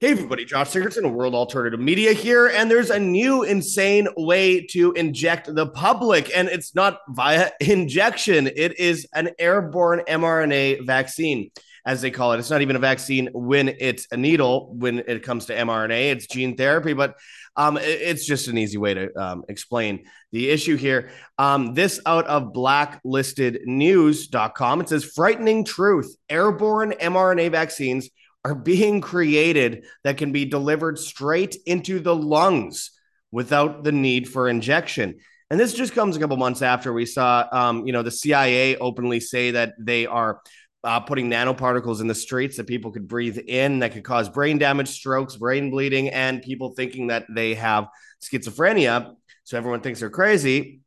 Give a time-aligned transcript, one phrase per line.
[0.00, 4.64] Hey everybody, Josh Sigurdson of World Alternative Media here, and there's a new insane way
[4.66, 8.46] to inject the public, and it's not via injection.
[8.46, 11.50] It is an airborne mRNA vaccine,
[11.84, 12.38] as they call it.
[12.38, 14.72] It's not even a vaccine when it's a needle.
[14.72, 17.16] When it comes to mRNA, it's gene therapy, but
[17.56, 21.10] um, it's just an easy way to um, explain the issue here.
[21.38, 24.80] Um, this out of blacklistednews.com.
[24.80, 28.10] It says frightening truth: airborne mRNA vaccines
[28.44, 32.92] are being created that can be delivered straight into the lungs
[33.30, 35.18] without the need for injection.
[35.50, 38.76] And this just comes a couple months after we saw, um, you know, the CIA
[38.76, 40.40] openly say that they are
[40.84, 44.58] uh, putting nanoparticles in the streets that people could breathe in that could cause brain
[44.58, 47.88] damage, strokes, brain bleeding, and people thinking that they have
[48.22, 49.14] schizophrenia.
[49.44, 50.80] So everyone thinks they're crazy,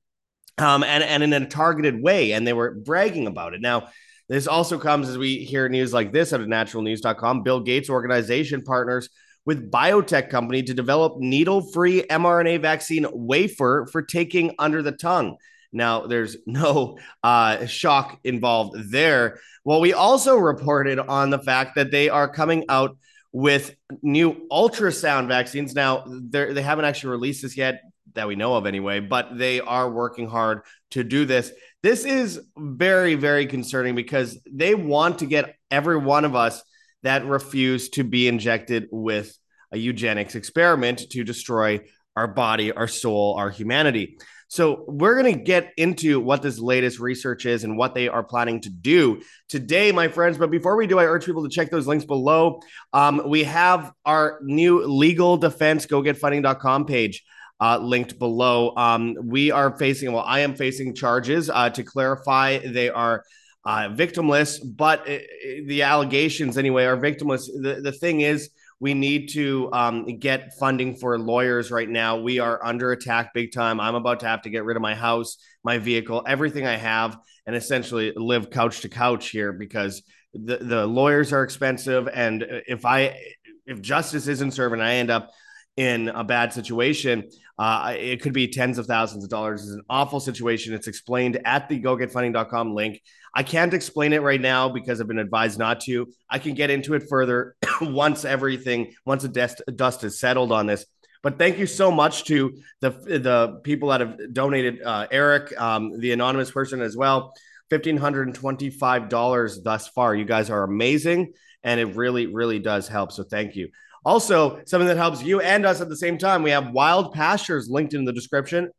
[0.57, 2.31] um, and and in a targeted way.
[2.31, 3.61] And they were bragging about it.
[3.61, 3.89] Now,
[4.31, 7.43] this also comes as we hear news like this out of naturalnews.com.
[7.43, 9.09] Bill Gates organization partners
[9.45, 15.35] with biotech company to develop needle-free mRNA vaccine wafer for taking under the tongue.
[15.73, 19.37] Now, there's no uh, shock involved there.
[19.65, 22.95] Well, we also reported on the fact that they are coming out
[23.33, 25.75] with new ultrasound vaccines.
[25.75, 27.81] Now, they haven't actually released this yet
[28.13, 30.61] that we know of anyway, but they are working hard
[30.91, 31.51] to do this.
[31.83, 36.61] This is very, very concerning because they want to get every one of us
[37.01, 39.35] that refuse to be injected with
[39.71, 41.79] a eugenics experiment to destroy
[42.15, 44.19] our body, our soul, our humanity.
[44.47, 48.21] So, we're going to get into what this latest research is and what they are
[48.21, 50.37] planning to do today, my friends.
[50.37, 52.59] But before we do, I urge people to check those links below.
[52.91, 57.23] Um, we have our new legal defense gogetfunding.com page
[57.61, 58.73] uh, linked below.
[58.75, 61.49] Um, we are facing, well, I am facing charges.
[61.49, 63.23] Uh, to clarify, they are
[63.63, 67.45] uh, victimless, but it, it, the allegations, anyway, are victimless.
[67.45, 68.49] The, the thing is,
[68.79, 72.17] we need to um, get funding for lawyers right now.
[72.17, 73.79] We are under attack big time.
[73.79, 77.15] I'm about to have to get rid of my house, my vehicle, everything I have,
[77.45, 80.01] and essentially live couch to couch here because
[80.33, 82.09] the, the lawyers are expensive.
[82.11, 83.19] And if I,
[83.67, 85.29] if justice isn't served and I end up
[85.77, 87.29] in a bad situation,
[87.59, 89.63] uh, it could be tens of thousands of dollars.
[89.63, 90.73] It's an awful situation.
[90.73, 93.01] It's explained at the gogetfunding.com link.
[93.33, 96.07] I can't explain it right now because I've been advised not to.
[96.29, 100.65] I can get into it further once everything, once the dust, dust is settled on
[100.65, 100.85] this.
[101.23, 104.81] But thank you so much to the the people that have donated.
[104.81, 107.33] Uh, Eric, um, the anonymous person as well,
[107.69, 110.15] fifteen hundred and twenty five dollars thus far.
[110.15, 111.33] You guys are amazing,
[111.63, 113.11] and it really, really does help.
[113.11, 113.69] So thank you.
[114.03, 117.69] Also, something that helps you and us at the same time, we have Wild Pastures
[117.69, 118.69] linked in the description.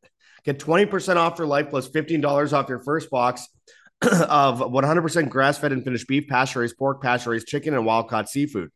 [0.45, 3.47] Get 20% off your life plus $15 off your first box
[4.03, 8.09] of 100% grass fed and finished beef, pasture raised pork, pasture raised chicken, and wild
[8.09, 8.71] caught seafood.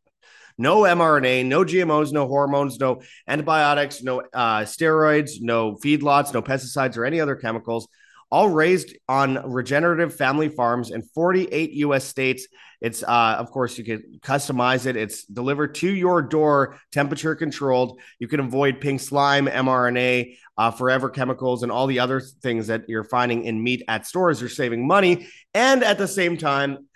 [0.56, 6.96] No mRNA, no GMOs, no hormones, no antibiotics, no uh, steroids, no feedlots, no pesticides,
[6.96, 7.88] or any other chemicals
[8.30, 12.46] all raised on regenerative family farms in 48 US states.
[12.80, 14.96] It's, uh, of course, you can customize it.
[14.96, 18.00] It's delivered to your door, temperature controlled.
[18.18, 22.88] You can avoid pink slime, mRNA, uh, forever chemicals, and all the other things that
[22.88, 24.40] you're finding in meat at stores.
[24.40, 25.28] You're saving money.
[25.54, 26.88] And at the same time,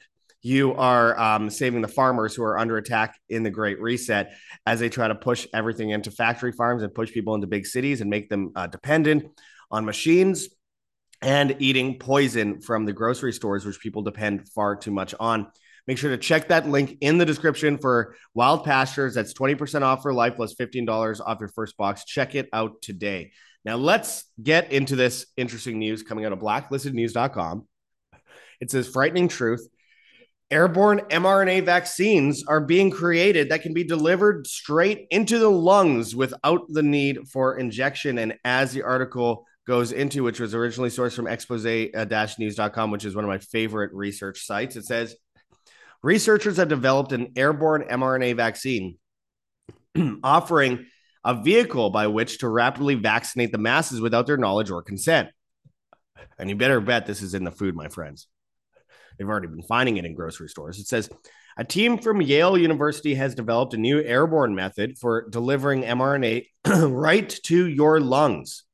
[0.43, 4.33] you are um, saving the farmers who are under attack in the Great Reset
[4.67, 8.01] as they try to push everything into factory farms and push people into big cities
[8.01, 9.27] and make them uh, dependent
[9.71, 10.49] on machines
[11.23, 15.51] and eating poison from the grocery stores, which people depend far too much on.
[15.87, 19.15] Make sure to check that link in the description for Wild Pastures.
[19.15, 22.05] That's 20% off for life plus $15 off your first box.
[22.05, 23.33] Check it out today.
[23.65, 27.67] Now, let's get into this interesting news coming out of blacklistednews.com.
[28.61, 29.69] It says frightening truth.
[30.51, 36.63] Airborne mRNA vaccines are being created that can be delivered straight into the lungs without
[36.69, 38.19] the need for injection.
[38.19, 43.25] And as the article goes into, which was originally sourced from expose-news.com, which is one
[43.25, 44.77] of my favorite research sites.
[44.77, 45.15] It says
[46.03, 48.99] researchers have developed an airborne mRNA vaccine
[50.23, 50.87] offering
[51.25, 55.29] a vehicle by which to rapidly vaccinate the masses without their knowledge or consent.
[56.39, 58.27] And you better bet this is in the food, my friends.
[59.19, 60.79] They've already been finding it in grocery stores.
[60.79, 61.11] It says
[61.59, 67.29] a team from Yale University has developed a new airborne method for delivering mRNA right
[67.45, 68.65] to your lungs.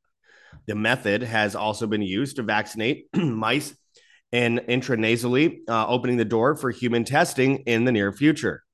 [0.66, 3.74] The method has also been used to vaccinate mice
[4.32, 8.64] and intranasally, uh, opening the door for human testing in the near future.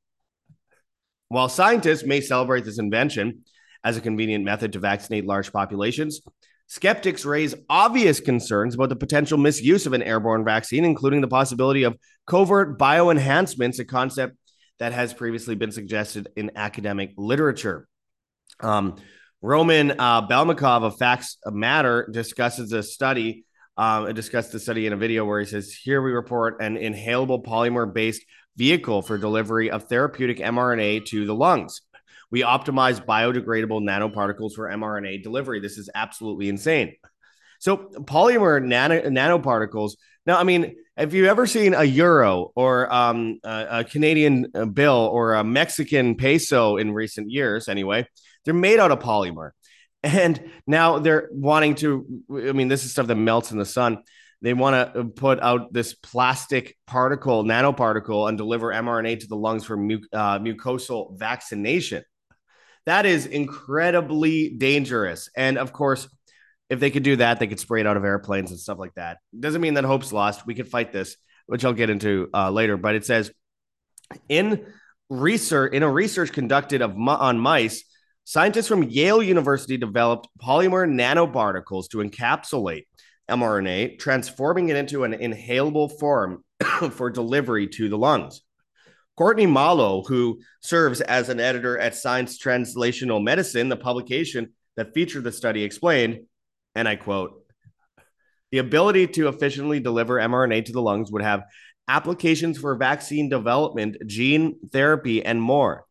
[1.29, 3.45] While scientists may celebrate this invention
[3.85, 6.21] as a convenient method to vaccinate large populations,
[6.67, 11.85] skeptics raise obvious concerns about the potential misuse of an airborne vaccine, including the possibility
[11.85, 11.97] of
[12.27, 14.37] covert bioenhancements, a concept
[14.79, 17.87] that has previously been suggested in academic literature.
[18.61, 18.97] Um,
[19.43, 23.45] Roman uh, Belmakov of Facts Matter discusses a study.
[23.77, 27.45] Um, discussed the study in a video where he says, "Here we report an inhalable
[27.45, 28.23] polymer-based
[28.57, 31.81] vehicle for delivery of therapeutic mRNA to the lungs.
[32.31, 35.59] We optimize biodegradable nanoparticles for mRNA delivery.
[35.59, 36.95] This is absolutely insane."
[37.59, 39.93] So polymer nano, nanoparticles.
[40.25, 44.67] Now, I mean, have you ever seen a euro or um, a, a, Canadian uh,
[44.67, 47.69] bill or a Mexican peso in recent years?
[47.69, 48.07] Anyway,
[48.45, 49.51] they're made out of polymer,
[50.03, 52.07] and now they're wanting to.
[52.31, 54.03] I mean, this is stuff that melts in the sun.
[54.41, 59.65] They want to put out this plastic particle, nanoparticle, and deliver mRNA to the lungs
[59.65, 62.03] for mu- uh, mucosal vaccination.
[62.87, 66.09] That is incredibly dangerous, and of course
[66.73, 68.95] if they could do that, they could spray it out of airplanes and stuff like
[68.95, 69.19] that.
[69.39, 70.47] Doesn't mean that hope's lost.
[70.47, 72.79] We could fight this, which I'll get into uh, later.
[72.79, 73.31] But it says
[74.31, 74.65] in
[75.11, 77.85] research in a research conducted of on mice,
[78.25, 82.87] scientists from Yale University developed polymer nanoparticles to encapsulate
[83.31, 86.45] mRNA, transforming it into an inhalable form
[86.91, 88.43] for delivery to the lungs.
[89.17, 95.25] Courtney Malo, who serves as an editor at Science Translational Medicine, the publication that featured
[95.25, 96.21] the study, explained
[96.75, 97.45] and I quote,
[98.51, 101.45] the ability to efficiently deliver mRNA to the lungs would have
[101.89, 105.85] applications for vaccine development, gene therapy, and more.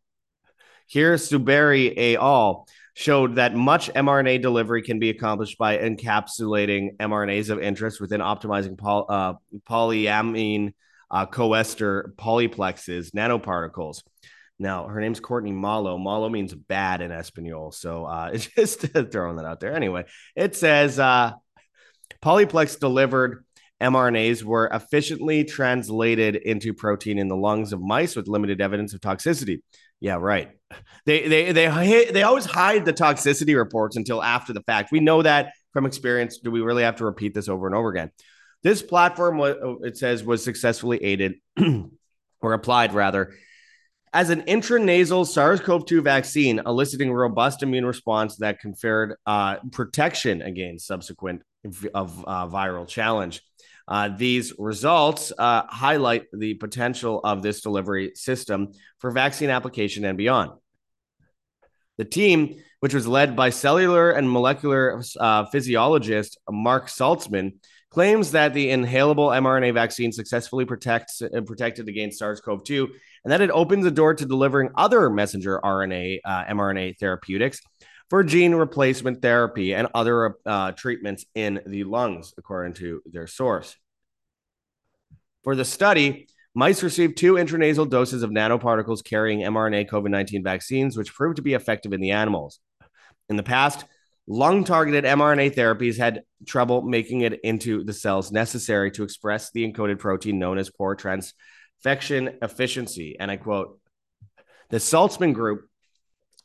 [0.92, 2.68] Here, Suberi et al.
[2.96, 8.78] showed that much mRNA delivery can be accomplished by encapsulating mRNAs of interest within optimizing
[8.78, 9.34] poly, uh,
[9.70, 10.74] polyamine
[11.10, 14.04] uh, coester polyplexes, nanoparticles.
[14.60, 15.98] Now, her name's Courtney Malo.
[15.98, 17.72] Malo means bad in Espanol.
[17.72, 19.74] So uh, just throwing that out there.
[19.74, 20.04] Anyway,
[20.36, 21.32] it says uh,
[22.22, 23.46] polyplex delivered
[23.82, 29.00] mRNAs were efficiently translated into protein in the lungs of mice with limited evidence of
[29.00, 29.62] toxicity.
[30.02, 30.52] Yeah, right.
[31.06, 34.92] They they they they always hide the toxicity reports until after the fact.
[34.92, 36.40] We know that from experience.
[36.40, 38.12] Do we really have to repeat this over and over again?
[38.64, 39.40] This platform,
[39.84, 41.36] it says, was successfully aided
[42.42, 43.34] or applied rather
[44.14, 51.44] as an intranasal SARS-CoV-2 vaccine, eliciting robust immune response that conferred uh, protection against subsequent
[51.94, 53.42] of uh, viral challenge.
[53.88, 60.18] Uh, these results uh, highlight the potential of this delivery system for vaccine application and
[60.18, 60.52] beyond.
[61.98, 67.54] The team, which was led by cellular and molecular uh, physiologist Mark Saltzman,
[67.92, 72.88] claims that the inhalable mRNA vaccine successfully protects uh, protected against SARS-CoV-2
[73.24, 77.62] and that it opens the door to delivering other messenger RNA, uh, mRNA therapeutics
[78.12, 83.78] for gene replacement therapy and other uh, treatments in the lungs, according to their source.
[85.46, 90.98] For the study, mice received two intranasal doses of nanoparticles carrying mRNA COVID 19 vaccines,
[90.98, 92.60] which proved to be effective in the animals.
[93.30, 93.86] In the past,
[94.28, 99.66] lung targeted mRNA therapies had trouble making it into the cells necessary to express the
[99.66, 103.16] encoded protein known as poor transfection efficiency.
[103.18, 103.80] And I quote,
[104.70, 105.70] the Saltzman group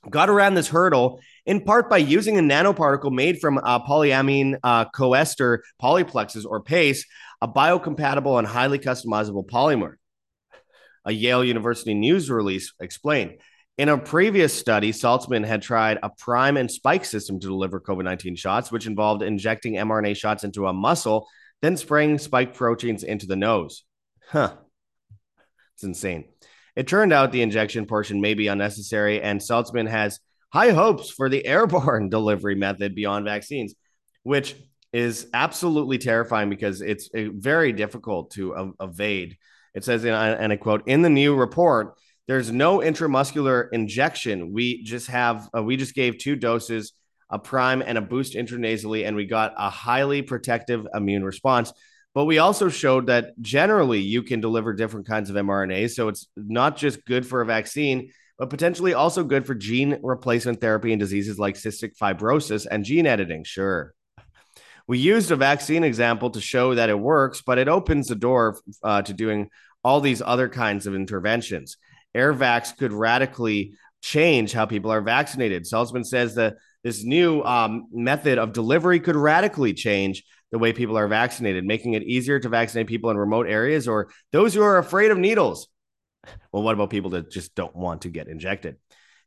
[0.08, 4.84] got around this hurdle in part by using a nanoparticle made from uh, polyamine uh,
[4.90, 7.06] coester polyplexes or PACE,
[7.40, 9.94] a biocompatible and highly customizable polymer.
[11.04, 13.38] A Yale University news release explained.
[13.78, 18.04] In a previous study, Saltzman had tried a prime and spike system to deliver COVID
[18.04, 21.28] 19 shots, which involved injecting mRNA shots into a muscle,
[21.62, 23.84] then spraying spike proteins into the nose.
[24.28, 24.56] Huh.
[25.74, 26.24] It's insane.
[26.74, 30.18] It turned out the injection portion may be unnecessary, and Saltzman has
[30.52, 33.74] high hopes for the airborne delivery method beyond vaccines,
[34.22, 34.54] which
[34.92, 39.36] is absolutely terrifying because it's uh, very difficult to evade.
[39.74, 41.94] It says, in and I quote, in the new report,
[42.26, 44.52] there's no intramuscular injection.
[44.52, 46.92] We just have, uh, we just gave two doses,
[47.30, 51.72] a prime and a boost intranasally, and we got a highly protective immune response.
[52.14, 55.90] But we also showed that generally you can deliver different kinds of mRNA.
[55.90, 60.60] So it's not just good for a vaccine, but potentially also good for gene replacement
[60.60, 63.44] therapy in diseases like cystic fibrosis and gene editing.
[63.44, 63.94] Sure.
[64.88, 68.60] We used a vaccine example to show that it works, but it opens the door
[68.82, 69.50] uh, to doing
[69.82, 71.76] all these other kinds of interventions.
[72.16, 75.64] AirVax could radically change how people are vaccinated.
[75.64, 80.96] Salzman says that this new um, method of delivery could radically change the way people
[80.96, 84.78] are vaccinated, making it easier to vaccinate people in remote areas or those who are
[84.78, 85.68] afraid of needles.
[86.52, 88.76] Well, what about people that just don't want to get injected?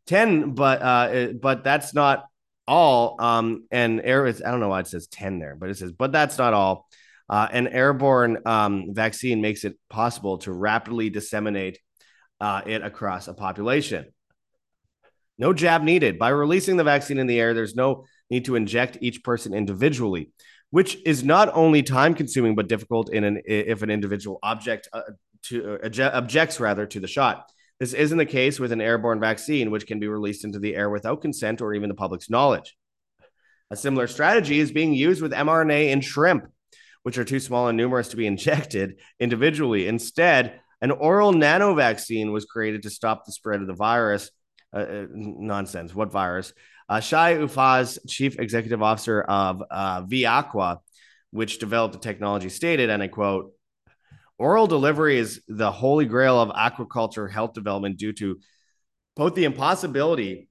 [0.08, 2.25] 10, but uh, but that's not
[2.68, 3.15] all.
[3.20, 5.91] Um, and air is, I don't know why it says 10 there, but it says,
[5.91, 6.88] but that's not all.
[7.29, 11.79] Uh, an airborne um, vaccine makes it possible to rapidly disseminate
[12.41, 14.06] uh, it across a population.
[15.38, 16.20] No jab needed.
[16.20, 20.32] By releasing the vaccine in the air, there's no need to inject each person individually,
[20.72, 25.01] which is not only time consuming but difficult in an if an individual object uh,
[25.43, 27.50] to uh, objects rather to the shot.
[27.79, 30.89] This isn't the case with an airborne vaccine, which can be released into the air
[30.89, 32.75] without consent or even the public's knowledge.
[33.72, 36.48] A similar strategy is being used with mRNA in shrimp,
[37.03, 39.88] which are too small and numerous to be injected individually.
[39.88, 44.31] Instead, an oral nano vaccine was created to stop the spread of the virus.
[44.72, 45.96] Uh, uh nonsense.
[45.96, 46.53] What virus?
[46.88, 50.79] Uh, Shai Ufaz, chief executive officer of uh, Viaqua,
[51.31, 53.53] which developed the technology, stated, and I quote,
[54.39, 58.39] Oral delivery is the holy grail of aquaculture health development due to
[59.17, 60.48] both the impossibility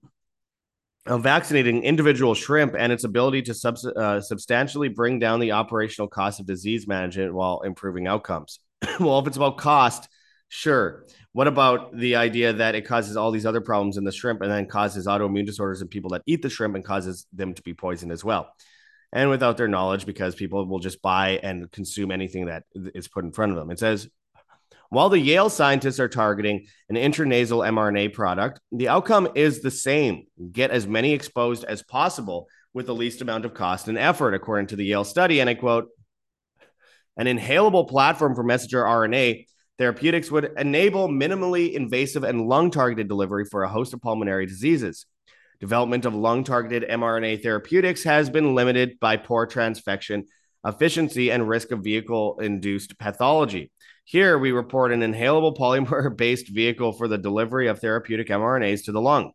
[1.07, 6.07] of vaccinating individual shrimp and its ability to sub- uh, substantially bring down the operational
[6.07, 8.61] cost of disease management while improving outcomes.
[9.01, 10.07] well, if it's about cost,
[10.51, 11.07] sure.
[11.33, 14.51] What about the idea that it causes all these other problems in the shrimp and
[14.51, 17.73] then causes autoimmune disorders in people that eat the shrimp and causes them to be
[17.73, 18.53] poisoned as well?
[19.13, 23.25] And without their knowledge, because people will just buy and consume anything that is put
[23.25, 23.71] in front of them.
[23.71, 24.09] It says,
[24.91, 30.25] while the Yale scientists are targeting an intranasal mRNA product, the outcome is the same
[30.53, 34.69] get as many exposed as possible with the least amount of cost and effort, according
[34.69, 35.41] to the Yale study.
[35.41, 35.89] And I quote,
[37.17, 39.47] an inhalable platform for messenger RNA
[39.77, 45.07] therapeutics would enable minimally invasive and lung targeted delivery for a host of pulmonary diseases.
[45.61, 50.23] Development of lung targeted mRNA therapeutics has been limited by poor transfection
[50.65, 53.73] efficiency and risk of vehicle induced pathology.
[54.05, 58.93] Here, we report an inhalable polymer based vehicle for the delivery of therapeutic mRNAs to
[58.93, 59.33] the lung.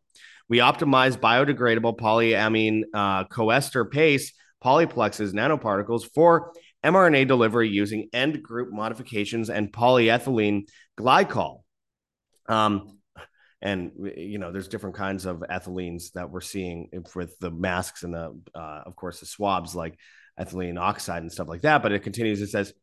[0.47, 6.53] We optimize biodegradable polyamine uh, coester paste polyplexes nanoparticles for
[6.83, 10.63] mRNA delivery using end group modifications and polyethylene
[10.97, 11.61] glycol.
[12.47, 12.99] Um,
[13.63, 18.13] and you know, there's different kinds of ethylenes that we're seeing with the masks and
[18.13, 19.97] the, uh, of course, the swabs like
[20.37, 21.81] ethylene oxide and stuff like that.
[21.81, 22.41] But it continues.
[22.41, 22.73] It says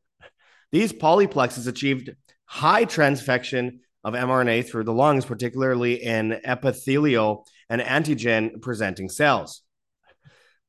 [0.73, 2.11] these polyplexes achieved
[2.47, 9.61] high transfection of mRNA through the lungs, particularly in epithelial and antigen presenting cells.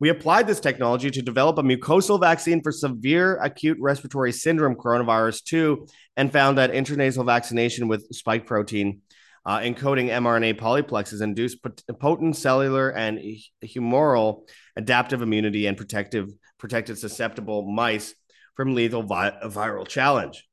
[0.01, 5.44] We applied this technology to develop a mucosal vaccine for severe acute respiratory syndrome coronavirus
[5.46, 5.88] 2
[6.18, 9.01] and found that intranasal vaccination with spike protein
[9.46, 11.58] uh, encoding mRNA polyplexes induced
[12.00, 13.20] potent cellular and
[13.64, 16.30] humoral adaptive immunity and protective
[16.60, 18.14] protected susceptible mice
[18.56, 20.48] from lethal vi- viral challenge.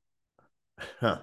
[1.01, 1.19] Huh.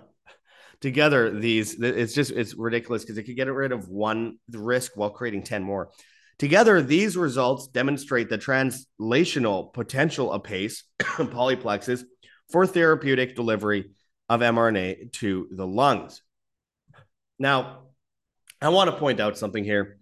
[0.81, 5.09] Together, these it's just it's ridiculous because it could get rid of one risk while
[5.09, 5.89] creating 10 more.
[6.37, 12.03] Together, these results demonstrate the translational potential of PACE polyplexes
[12.51, 13.91] for therapeutic delivery
[14.27, 16.21] of mRNA to the lungs.
[17.37, 17.83] Now,
[18.61, 19.97] I want to point out something here.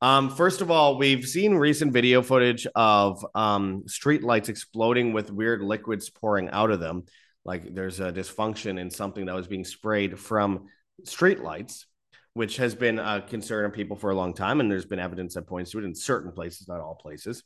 [0.00, 5.30] Um, first of all, we've seen recent video footage of um, street lights exploding with
[5.30, 7.04] weird liquids pouring out of them.
[7.44, 10.66] Like there's a dysfunction in something that was being sprayed from
[11.04, 11.86] street lights,
[12.34, 14.58] which has been a concern of people for a long time.
[14.58, 17.44] And there's been evidence that points to it in certain places, not all places.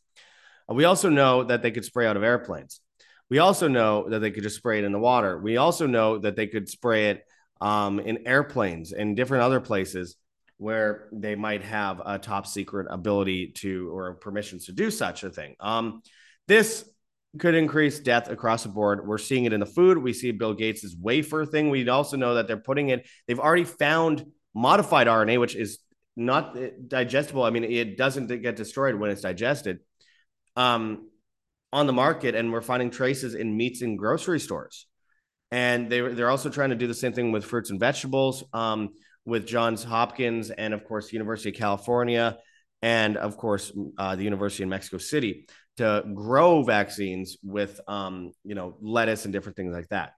[0.70, 2.80] Uh, we also know that they could spray out of airplanes.
[3.28, 5.38] We also know that they could just spray it in the water.
[5.38, 7.24] We also know that they could spray it
[7.60, 10.16] um, in airplanes and different other places
[10.58, 15.30] where they might have a top secret ability to or permissions to do such a
[15.30, 15.54] thing.
[15.60, 16.02] Um,
[16.48, 16.88] this
[17.38, 19.06] could increase death across the board.
[19.06, 19.98] We're seeing it in the food.
[19.98, 21.68] We see Bill Gates's wafer thing.
[21.68, 23.06] We also know that they're putting it.
[23.26, 25.78] They've already found modified RNA, which is
[26.16, 26.56] not
[26.88, 27.42] digestible.
[27.42, 29.80] I mean, it doesn't get destroyed when it's digested.
[30.56, 31.08] Um,
[31.72, 34.86] on the market, and we're finding traces in meats in grocery stores.
[35.50, 38.44] And they they're also trying to do the same thing with fruits and vegetables.
[38.52, 38.90] Um,
[39.26, 42.38] with Johns Hopkins and, of course, University of California
[42.80, 45.48] and, of course, uh, the University of Mexico City
[45.78, 50.12] to grow vaccines with, um, you know, lettuce and different things like that.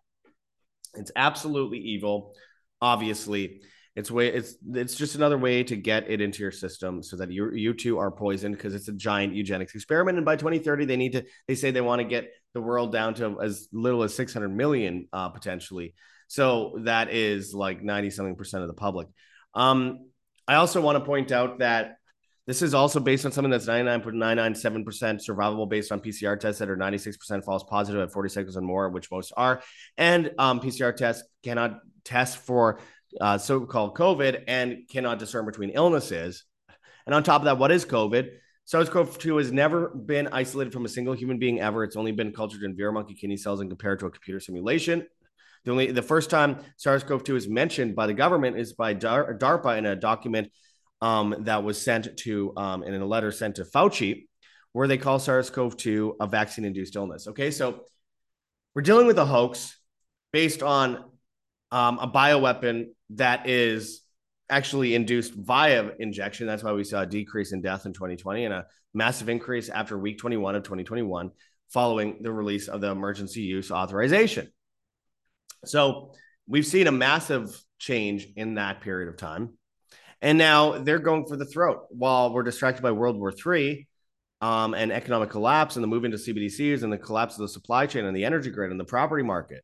[0.95, 2.35] It's absolutely evil.
[2.81, 3.63] Obviously,
[3.97, 7.33] it's way it's it's just another way to get it into your system so that
[7.33, 10.19] you you two are poisoned because it's a giant eugenics experiment.
[10.19, 13.15] And by 2030, they need to they say they want to get the world down
[13.15, 15.95] to as little as 600 million uh, potentially.
[16.29, 19.09] So that is like 90 something percent of the public.
[19.55, 20.11] Um,
[20.47, 21.97] I also want to point out that
[22.47, 24.85] this is also based on something that's 99.997%
[25.29, 28.89] survivable based on PCR tests that are 96% false positive at 40 seconds and more,
[28.89, 29.63] which most are.
[29.99, 32.81] And um, PCR tests cannot test for
[33.21, 36.45] uh, so called COVID and cannot discern between illnesses.
[37.05, 38.31] And on top of that, what is COVID?
[38.69, 41.85] SARS CoV 2 has never been isolated from a single human being ever.
[41.85, 45.07] It's only been cultured in Vera monkey kidney cells and compared to a computer simulation.
[45.65, 49.79] The only the first time SARS-CoV-2 is mentioned by the government is by Dar- DARPA
[49.79, 50.53] in a document
[51.01, 54.27] um, that was sent to um, in a letter sent to Fauci,
[54.73, 57.27] where they call SARS-CoV-2 a vaccine-induced illness.
[57.27, 57.87] Okay, so
[58.75, 59.81] we're dealing with a hoax
[60.31, 61.05] based on
[61.73, 64.03] um, a bioweapon that is
[64.51, 66.47] actually induced via injection.
[66.47, 69.99] That's why we saw a decrease in death in 2020 and a massive increase after
[69.99, 71.31] week 21 of 2021
[71.71, 74.51] following the release of the emergency use authorization.
[75.65, 76.13] So
[76.47, 79.51] we've seen a massive change in that period of time.
[80.21, 83.87] And now they're going for the throat while we're distracted by World War III
[84.41, 87.87] um, and economic collapse and the move into CBDCs and the collapse of the supply
[87.87, 89.63] chain and the energy grid and the property market.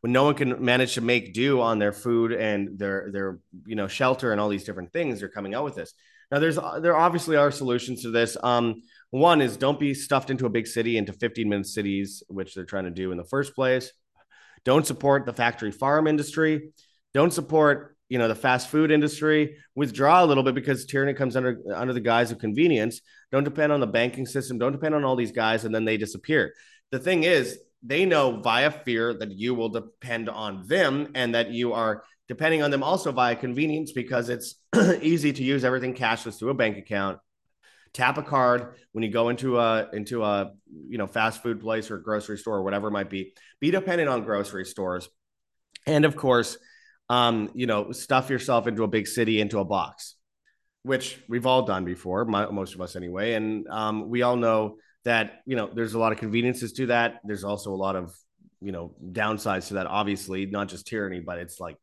[0.00, 3.76] When no one can manage to make do on their food and their their you
[3.76, 5.92] know shelter and all these different things, they're coming out with this.
[6.30, 8.36] Now, there's there obviously are solutions to this.
[8.42, 12.54] Um, one is don't be stuffed into a big city into 15 minute cities, which
[12.54, 13.90] they're trying to do in the first place.
[14.64, 16.72] Don't support the factory farm industry.
[17.14, 19.56] Don't support you know the fast food industry.
[19.74, 23.00] Withdraw a little bit because tyranny comes under under the guise of convenience.
[23.32, 24.58] Don't depend on the banking system.
[24.58, 26.54] Don't depend on all these guys, and then they disappear.
[26.92, 31.50] The thing is, they know via fear that you will depend on them and that
[31.50, 34.56] you are depending on them also via convenience because it's
[35.02, 37.18] easy to use everything cashless through a bank account.
[37.92, 40.52] Tap a card when you go into a into a
[40.88, 43.34] you know fast food place or grocery store or whatever it might be.
[43.60, 45.08] Be dependent on grocery stores.
[45.86, 46.56] And of course
[47.08, 50.14] um, you know stuff yourself into a big city into a box
[50.82, 53.34] which we've all done before most of us anyway.
[53.34, 57.20] And um, we all know that you know there's a lot of conveniences to that
[57.24, 58.14] there's also a lot of
[58.60, 61.76] you know downsides to that obviously not just tyranny but it's like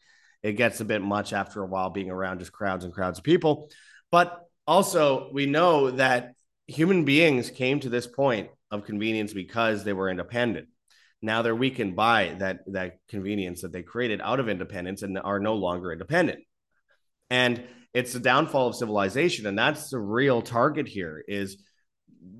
[0.44, 3.24] it gets a bit much after a while being around just crowds and crowds of
[3.24, 3.70] people.
[4.12, 6.34] But also, we know that
[6.68, 10.68] human beings came to this point of convenience because they were independent.
[11.22, 15.40] Now they're weakened by that that convenience that they created out of independence and are
[15.40, 16.40] no longer independent.
[17.30, 21.24] And it's the downfall of civilization, and that's the real target here.
[21.28, 21.58] Is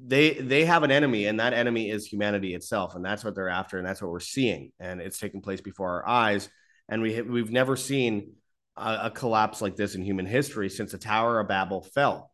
[0.06, 3.50] they they have an enemy, and that enemy is humanity itself, and that's what they're
[3.50, 6.50] after, and that's what we're seeing, and it's taking place before our eyes
[6.90, 8.34] and we we've never seen
[8.76, 12.32] a, a collapse like this in human history since the Tower of Babel fell,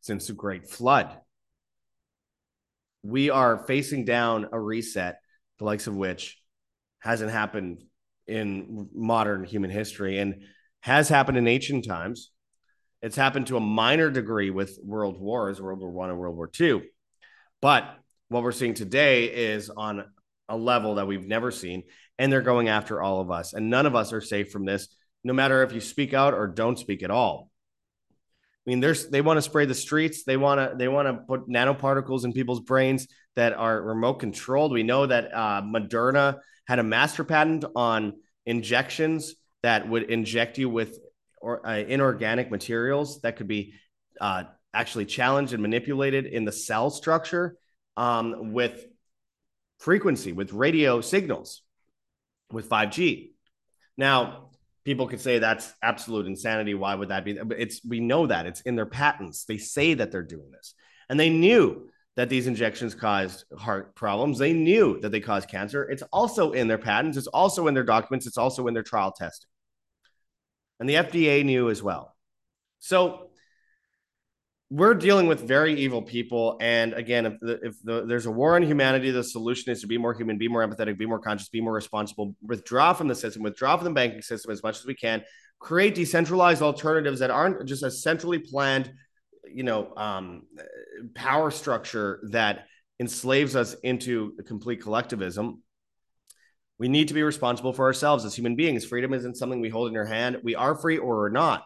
[0.00, 1.16] since the Great Flood.
[3.02, 5.20] We are facing down a reset,
[5.58, 6.38] the likes of which
[6.98, 7.84] hasn't happened
[8.26, 10.42] in modern human history and
[10.80, 12.30] has happened in ancient times.
[13.02, 16.48] It's happened to a minor degree with world wars, World War One and World War
[16.48, 16.82] Two.
[17.62, 17.84] But
[18.28, 20.04] what we're seeing today is on
[20.48, 21.84] a level that we've never seen
[22.18, 23.54] and they're going after all of us.
[23.54, 24.88] And none of us are safe from this,
[25.24, 27.50] no matter if you speak out or don't speak at all.
[28.66, 30.24] I mean, there's they want to spray the streets.
[30.24, 34.72] They want to they want to put nanoparticles in people's brains that are remote controlled.
[34.72, 38.12] We know that uh, Moderna had a master patent on
[38.44, 40.98] injections that would inject you with
[41.40, 43.74] or, uh, inorganic materials that could be
[44.20, 47.56] uh, actually challenged and manipulated in the cell structure
[47.96, 48.86] um, with
[49.78, 51.62] frequency, with radio signals
[52.52, 53.32] with 5G.
[53.96, 54.50] Now,
[54.84, 56.74] people could say that's absolute insanity.
[56.74, 57.38] Why would that be?
[57.56, 59.44] It's we know that it's in their patents.
[59.44, 60.74] They say that they're doing this,
[61.08, 64.38] and they knew that these injections caused heart problems.
[64.38, 65.88] They knew that they caused cancer.
[65.88, 67.16] It's also in their patents.
[67.16, 68.26] It's also in their documents.
[68.26, 69.48] It's also in their trial testing,
[70.80, 72.16] and the FDA knew as well.
[72.80, 73.30] So
[74.70, 78.54] we're dealing with very evil people and again if, the, if the, there's a war
[78.54, 81.48] on humanity the solution is to be more human be more empathetic be more conscious
[81.48, 84.86] be more responsible withdraw from the system withdraw from the banking system as much as
[84.86, 85.24] we can
[85.58, 88.92] create decentralized alternatives that aren't just a centrally planned
[89.52, 90.42] you know um,
[91.16, 92.66] power structure that
[93.00, 95.60] enslaves us into complete collectivism
[96.80, 99.88] we need to be responsible for ourselves as human beings freedom isn't something we hold
[99.88, 101.64] in our hand we are free or we're not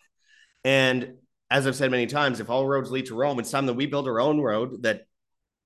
[0.65, 1.15] and
[1.51, 3.87] as I've said many times, if all roads lead to Rome, it's time that we
[3.87, 5.03] build our own road that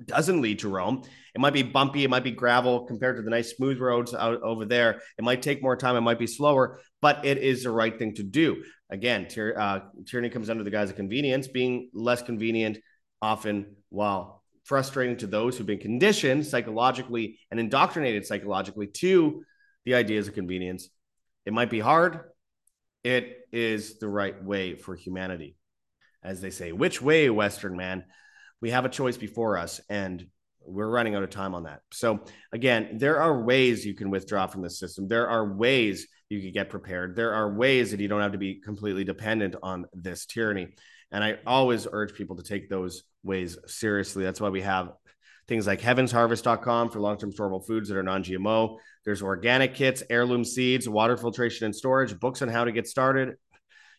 [0.04, 1.02] doesn't lead to Rome.
[1.34, 4.42] It might be bumpy, it might be gravel compared to the nice smooth roads out
[4.42, 5.00] over there.
[5.16, 8.14] It might take more time, it might be slower, but it is the right thing
[8.16, 8.64] to do.
[8.90, 12.78] Again, uh, tyranny comes under the guise of convenience, being less convenient
[13.22, 14.37] often while
[14.68, 19.42] frustrating to those who've been conditioned psychologically and indoctrinated psychologically to
[19.86, 20.90] the ideas of convenience.
[21.46, 22.20] It might be hard.
[23.02, 25.56] It is the right way for humanity
[26.22, 26.72] as they say.
[26.72, 28.04] Which way, Western man?
[28.60, 30.26] We have a choice before us, and
[30.60, 31.80] we're running out of time on that.
[31.90, 32.20] So,
[32.52, 35.08] again, there are ways you can withdraw from the system.
[35.08, 37.16] There are ways you can get prepared.
[37.16, 40.74] There are ways that you don't have to be completely dependent on this tyranny.
[41.10, 44.24] And I always urge people to take those ways seriously.
[44.24, 44.92] That's why we have
[45.46, 48.76] things like heavensharvest.com for long term storable foods that are non GMO.
[49.04, 53.36] There's organic kits, heirloom seeds, water filtration and storage, books on how to get started.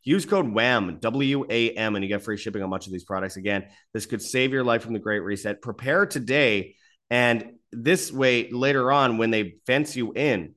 [0.04, 3.04] Use code WHAM, W A M, and you get free shipping on much of these
[3.04, 3.36] products.
[3.36, 5.62] Again, this could save your life from the Great Reset.
[5.62, 6.76] Prepare today.
[7.10, 10.56] And this way, later on, when they fence you in,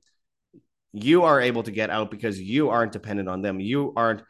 [0.93, 3.59] you are able to get out because you aren't dependent on them.
[3.59, 4.21] You aren't,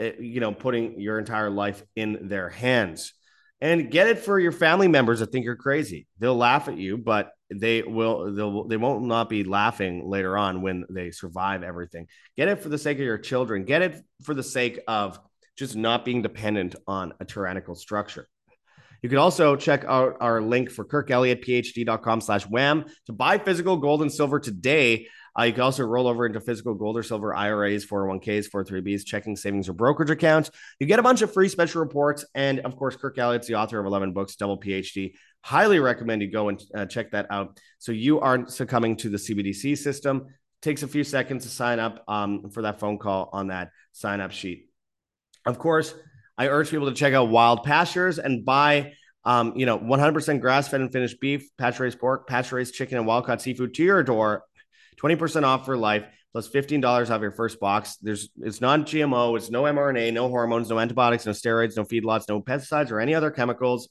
[0.00, 3.12] Eh, you know, putting your entire life in their hands.
[3.60, 6.06] And get it for your family members that think you're crazy.
[6.18, 10.62] They'll laugh at you, but they will they'll they won't not be laughing later on
[10.62, 12.06] when they survive everything.
[12.38, 13.66] Get it for the sake of your children.
[13.66, 15.20] Get it for the sake of
[15.58, 18.26] just not being dependent on a tyrannical structure.
[19.02, 23.36] You can also check out our link for Kirk Elliott, phd.com slash wham to buy
[23.36, 27.02] physical gold and silver today uh, you can also roll over into physical gold or
[27.02, 30.50] silver IRAs, 401ks, 403bs, checking savings or brokerage accounts.
[30.78, 32.24] You get a bunch of free special reports.
[32.34, 35.12] And of course, Kirk Elliott's the author of 11 books, double PhD.
[35.42, 37.58] Highly recommend you go and uh, check that out.
[37.78, 40.26] So you aren't succumbing to the CBDC system.
[40.62, 44.20] Takes a few seconds to sign up um, for that phone call on that sign
[44.20, 44.66] up sheet.
[45.46, 45.94] Of course,
[46.36, 48.92] I urge people to check out Wild Pastures and buy
[49.24, 52.96] um, you know, 100% grass fed and finished beef, pasture raised pork, pasture raised chicken,
[52.96, 54.44] and wild caught seafood to your door
[55.02, 57.96] 20% off for life plus $15 off your first box.
[57.96, 62.40] There's it's non-GMO, it's no mRNA, no hormones, no antibiotics, no steroids, no feedlots, no
[62.40, 63.88] pesticides or any other chemicals.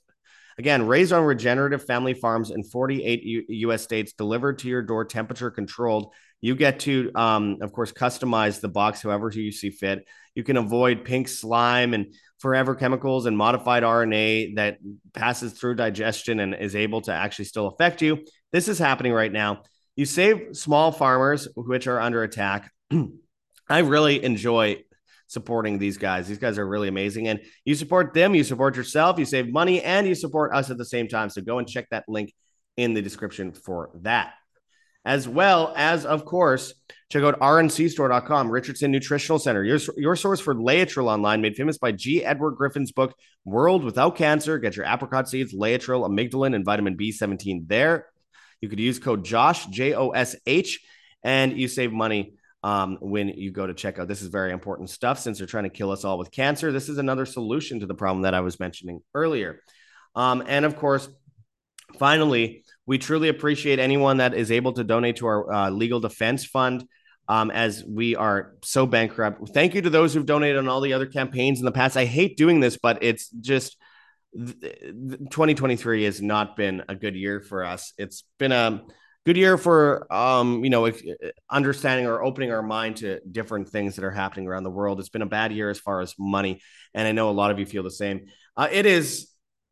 [0.57, 5.05] Again, raised on regenerative family farms in 48 U- US states, delivered to your door,
[5.05, 6.13] temperature controlled.
[6.41, 10.05] You get to, um, of course, customize the box however you see fit.
[10.35, 14.77] You can avoid pink slime and forever chemicals and modified RNA that
[15.13, 18.25] passes through digestion and is able to actually still affect you.
[18.51, 19.63] This is happening right now.
[19.99, 22.71] You save small farmers, which are under attack.
[23.69, 24.83] I really enjoy
[25.27, 26.25] supporting these guys.
[26.25, 27.27] These guys are really amazing.
[27.27, 30.77] And you support them, you support yourself, you save money, and you support us at
[30.77, 31.29] the same time.
[31.29, 32.33] So go and check that link
[32.77, 34.35] in the description for that.
[35.03, 36.73] As well as, of course,
[37.11, 41.91] check out rncstore.com, Richardson Nutritional Center, your, your source for Laetrile online, made famous by
[41.91, 42.23] G.
[42.23, 44.59] Edward Griffin's book, World Without Cancer.
[44.59, 48.05] Get your apricot seeds, Laetrile, amygdalin, and vitamin B17 there.
[48.61, 50.79] You could use code Josh, J O S H,
[51.23, 54.07] and you save money um, when you go to checkout.
[54.07, 56.71] This is very important stuff since they're trying to kill us all with cancer.
[56.71, 59.61] This is another solution to the problem that I was mentioning earlier.
[60.15, 61.07] Um, and of course,
[61.97, 66.45] finally, we truly appreciate anyone that is able to donate to our uh, legal defense
[66.45, 66.85] fund.
[67.27, 69.49] Um, as we are so bankrupt.
[69.53, 71.95] Thank you to those who've donated on all the other campaigns in the past.
[71.95, 73.77] I hate doing this, but it's just
[74.33, 77.93] 2023 has not been a good year for us.
[77.97, 78.83] It's been a
[79.25, 80.91] good year for um, you know
[81.49, 84.99] understanding or opening our mind to different things that are happening around the world.
[84.99, 86.61] It's been a bad year as far as money,
[86.93, 88.27] and I know a lot of you feel the same.
[88.55, 89.31] Uh, it is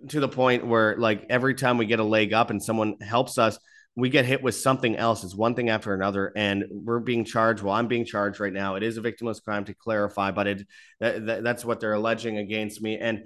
[0.10, 3.38] to the point where like every time we get a leg up and someone helps
[3.38, 3.58] us,
[3.96, 5.24] we get hit with something else.
[5.24, 7.64] It's one thing after another, and we're being charged.
[7.64, 8.76] Well, I'm being charged right now.
[8.76, 10.68] It is a victimless crime to clarify, but it
[11.00, 13.24] that, that, that's what they're alleging against me, and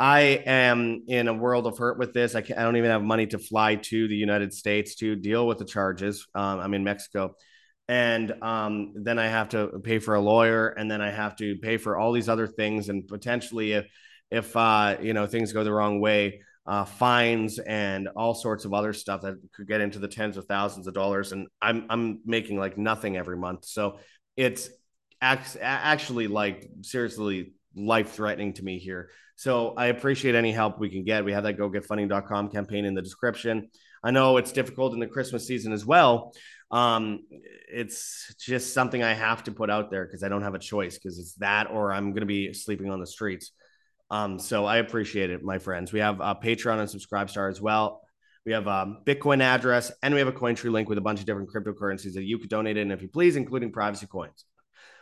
[0.00, 2.34] I am in a world of hurt with this.
[2.34, 5.58] I, I don't even have money to fly to the United States to deal with
[5.58, 6.26] the charges.
[6.34, 7.34] Um, I'm in Mexico.
[7.86, 11.56] And um, then I have to pay for a lawyer, and then I have to
[11.56, 13.86] pay for all these other things, and potentially, if
[14.30, 18.72] if uh, you know things go the wrong way, uh, fines and all sorts of
[18.72, 21.32] other stuff that could get into the tens of thousands of dollars.
[21.32, 23.98] And I'm I'm making like nothing every month, so
[24.36, 24.70] it's
[25.20, 29.10] actually like seriously life threatening to me here.
[29.40, 31.24] So I appreciate any help we can get.
[31.24, 33.70] We have that gogetfunding.com campaign in the description.
[34.04, 36.34] I know it's difficult in the Christmas season as well.
[36.70, 37.20] Um,
[37.72, 40.98] it's just something I have to put out there because I don't have a choice
[40.98, 43.52] because it's that or I'm going to be sleeping on the streets.
[44.10, 45.90] Um, so I appreciate it, my friends.
[45.90, 48.02] We have a Patreon and Subscribestar as well.
[48.44, 51.24] We have a Bitcoin address and we have a Cointree link with a bunch of
[51.24, 54.44] different cryptocurrencies that you could donate in if you please, including privacy coins.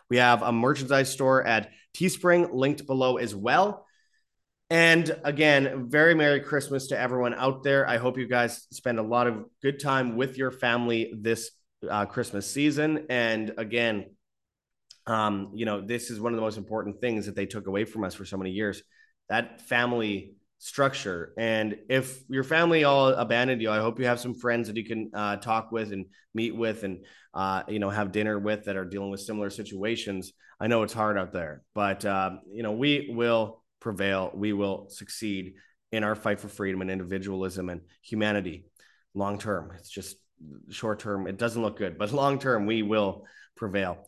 [0.08, 3.84] We have a merchandise store at Teespring linked below as well.
[4.70, 7.88] And again, very Merry Christmas to everyone out there.
[7.88, 11.50] I hope you guys spend a lot of good time with your family this
[11.88, 13.06] uh, Christmas season.
[13.08, 14.10] And again,
[15.06, 17.86] um, you know, this is one of the most important things that they took away
[17.86, 18.82] from us for so many years
[19.30, 21.32] that family structure.
[21.38, 24.84] And if your family all abandoned you, I hope you have some friends that you
[24.84, 28.76] can uh, talk with and meet with and, uh, you know, have dinner with that
[28.76, 30.32] are dealing with similar situations.
[30.60, 34.30] I know it's hard out there, but, uh, you know, we will prevail.
[34.34, 35.54] We will succeed
[35.92, 38.64] in our fight for freedom and individualism and humanity
[39.14, 39.72] long term.
[39.76, 40.16] It's just
[40.70, 41.26] short term.
[41.26, 44.06] It doesn't look good, but long term, we will prevail.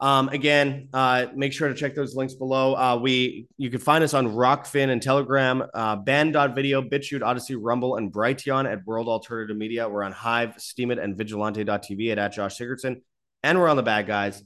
[0.00, 2.74] Um, again, uh, make sure to check those links below.
[2.74, 7.96] Uh, we you can find us on Rockfin and Telegram, uh, Band.video, BitChute, Odyssey, Rumble,
[7.96, 9.88] and Brighteon at World Alternative Media.
[9.88, 13.02] We're on Hive, Steemit, and Vigilante.tv at, at Josh Sigurdson.
[13.44, 14.42] And we're on the bad guys,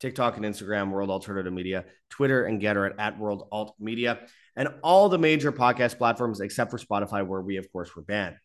[0.00, 4.20] TikTok and Instagram, World Alternative Media, Twitter and Gettr at, at World Alt Media,
[4.56, 8.36] and all the major podcast platforms except for Spotify, where we, of course, were banned.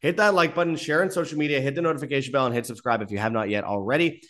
[0.00, 3.02] Hit that like button, share on social media, hit the notification bell, and hit subscribe
[3.02, 4.22] if you have not yet already.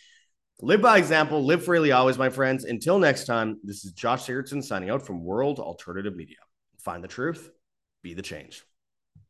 [0.61, 2.65] Live by example, live freely always, my friends.
[2.65, 6.37] Until next time, this is Josh Sigurdson signing out from World Alternative Media.
[6.79, 7.51] Find the truth,
[8.03, 8.63] be the change.